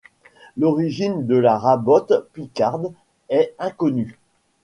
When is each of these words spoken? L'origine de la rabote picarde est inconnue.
L'origine 0.57 1.27
de 1.27 1.35
la 1.37 1.59
rabote 1.59 2.27
picarde 2.33 2.91
est 3.29 3.53
inconnue. 3.59 4.17